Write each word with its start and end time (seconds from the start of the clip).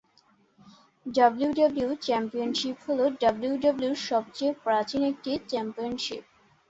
WWE 1.05 1.95
championship 2.05 2.75
হলো 2.85 3.03
ডাব্লিউডাব্লিউইর 3.21 3.99
সবচেয়ে 4.09 4.51
প্রাচীন 4.63 5.01
একটি 5.11 5.31
চ্যাম্পিয়নশিপ। 5.49 6.23